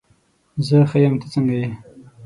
[0.67, 1.69] زه ښه یم، ته څنګه یې؟